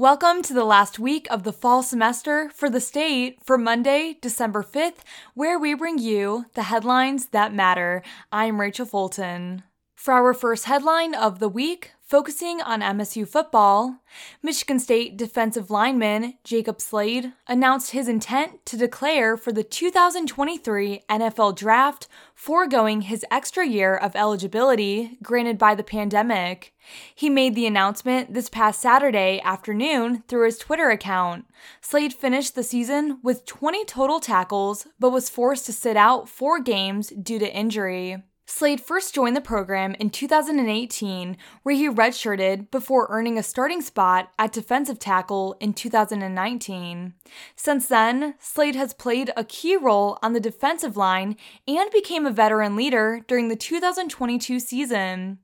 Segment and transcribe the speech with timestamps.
[0.00, 4.62] Welcome to the last week of the fall semester for the state for Monday, December
[4.62, 4.98] 5th,
[5.34, 8.04] where we bring you the headlines that matter.
[8.30, 9.64] I'm Rachel Fulton.
[9.98, 13.96] For our first headline of the week, focusing on MSU football,
[14.44, 21.56] Michigan State defensive lineman Jacob Slade announced his intent to declare for the 2023 NFL
[21.56, 26.76] Draft, foregoing his extra year of eligibility granted by the pandemic.
[27.12, 31.44] He made the announcement this past Saturday afternoon through his Twitter account.
[31.80, 36.60] Slade finished the season with 20 total tackles, but was forced to sit out four
[36.60, 38.22] games due to injury.
[38.50, 44.32] Slade first joined the program in 2018, where he redshirted before earning a starting spot
[44.38, 47.12] at defensive tackle in 2019.
[47.54, 51.36] Since then, Slade has played a key role on the defensive line
[51.68, 55.38] and became a veteran leader during the 2022 season.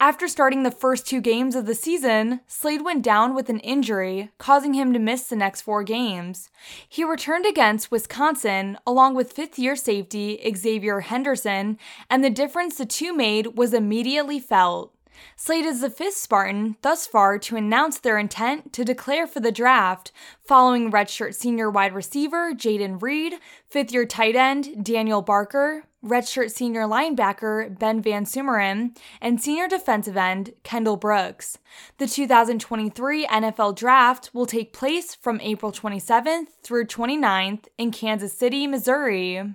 [0.00, 4.30] After starting the first two games of the season, Slade went down with an injury,
[4.38, 6.50] causing him to miss the next four games.
[6.88, 12.86] He returned against Wisconsin along with fifth year safety Xavier Henderson, and the difference the
[12.86, 14.94] two made was immediately felt.
[15.36, 19.52] Slade is the fifth Spartan thus far to announce their intent to declare for the
[19.52, 20.12] draft,
[20.46, 23.34] following redshirt senior wide receiver Jayden Reed,
[23.68, 30.54] fifth year tight end Daniel Barker, redshirt senior linebacker Ben VanSumeren, and senior defensive end
[30.62, 31.58] Kendall Brooks.
[31.98, 38.66] The 2023 NFL Draft will take place from April 27th through 29th in Kansas City,
[38.66, 39.54] Missouri.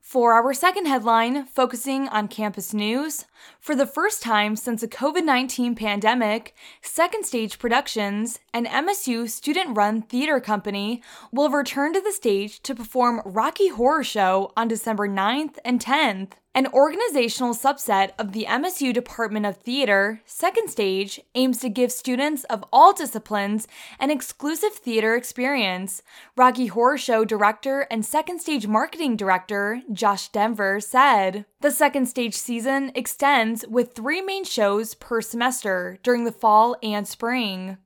[0.00, 3.26] For our second headline, focusing on campus news,
[3.60, 9.76] for the first time since the COVID 19 pandemic, Second Stage Productions, an MSU student
[9.76, 15.06] run theater company, will return to the stage to perform Rocky Horror Show on December
[15.06, 16.32] 9th and 10th.
[16.60, 22.44] An organizational subset of the MSU Department of Theater, Second Stage, aims to give students
[22.44, 23.66] of all disciplines
[23.98, 26.02] an exclusive theater experience.
[26.36, 31.46] Rocky Horror Show director and Second Stage marketing director, Josh Denver, said.
[31.62, 37.08] The Second Stage season extends with three main shows per semester during the fall and
[37.08, 37.78] spring.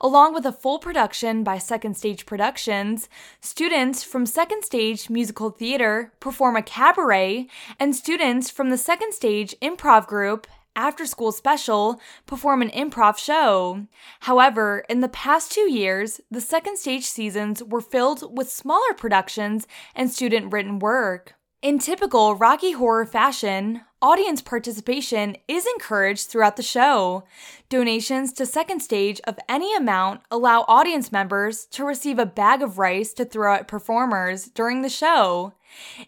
[0.00, 3.08] Along with a full production by Second Stage Productions,
[3.40, 7.48] students from Second Stage Musical Theater perform a cabaret,
[7.78, 13.86] and students from the Second Stage Improv Group after school special perform an improv show.
[14.20, 19.66] However, in the past two years, the second stage seasons were filled with smaller productions
[19.94, 21.34] and student written work.
[21.62, 27.24] In typical Rocky Horror fashion, audience participation is encouraged throughout the show.
[27.70, 32.76] Donations to Second Stage of any amount allow audience members to receive a bag of
[32.76, 35.54] rice to throw at performers during the show.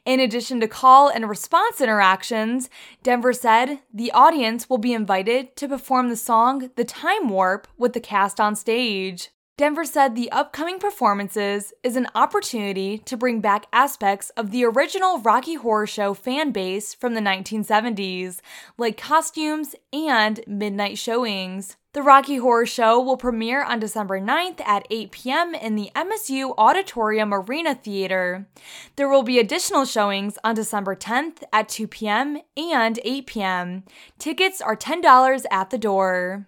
[0.04, 2.68] In addition to call and response interactions,
[3.02, 7.94] Denver said the audience will be invited to perform the song The Time Warp with
[7.94, 9.30] the cast on stage.
[9.58, 15.18] Denver said the upcoming performances is an opportunity to bring back aspects of the original
[15.20, 18.40] Rocky Horror Show fan base from the 1970s,
[18.76, 21.78] like costumes and midnight showings.
[21.94, 25.54] The Rocky Horror Show will premiere on December 9th at 8 p.m.
[25.54, 28.46] in the MSU Auditorium Arena Theater.
[28.96, 32.42] There will be additional showings on December 10th at 2 p.m.
[32.58, 33.84] and 8 p.m.
[34.18, 36.46] Tickets are $10 at the door.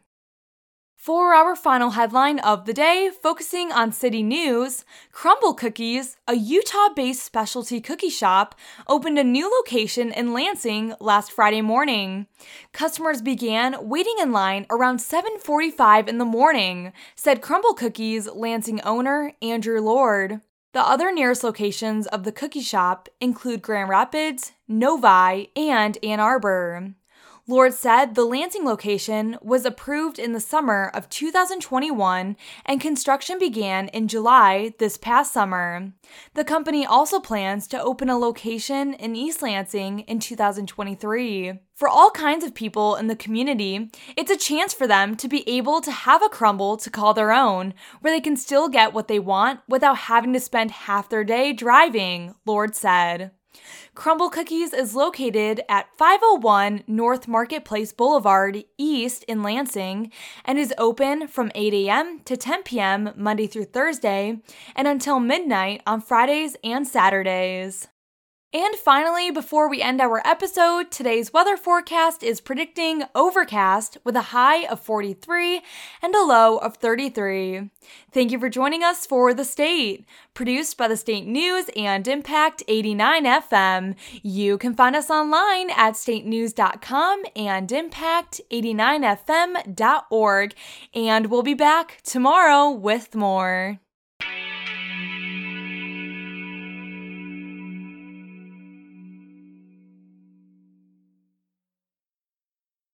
[0.99, 6.89] For our final headline of the day, focusing on city news, Crumbl Cookies, a Utah
[6.89, 8.57] based specialty cookie shop,
[8.89, 12.27] opened a new location in Lansing last Friday morning.
[12.73, 19.35] Customers began waiting in line around 7:45 in the morning, said Crumbl Cookies Lansing owner
[19.41, 20.41] Andrew Lord.
[20.73, 26.95] The other nearest locations of the cookie shop include Grand Rapids, Novi, and Ann Arbor.
[27.51, 32.37] Lord said the Lansing location was approved in the summer of 2021
[32.67, 35.95] and construction began in July this past summer.
[36.35, 41.55] The company also plans to open a location in East Lansing in 2023.
[41.75, 45.49] For all kinds of people in the community, it's a chance for them to be
[45.49, 47.73] able to have a Crumbl to call their own,
[48.03, 51.55] where they can still get what they want without having to spend half their day
[51.55, 53.31] driving, Lord said.
[53.95, 60.13] Crumbl Cookies is located at 501 North Marketplace Boulevard East in Lansing
[60.45, 62.21] and is open from 8 a.m.
[62.21, 63.11] to 10 p.m.
[63.17, 64.41] Monday through Thursday
[64.77, 67.89] and until midnight on Fridays and Saturdays.
[68.51, 74.33] And finally, before we end our episode, today's weather forecast is predicting overcast with a
[74.33, 75.61] high of 43
[76.01, 77.69] and a low of 33.
[78.11, 82.63] Thank you for joining us for The State, produced by the State News and Impact
[82.67, 83.95] 89 FM.
[84.23, 90.55] You can find us online at statenews.com and impact89fm.org.
[90.95, 93.79] And we'll be back tomorrow with more.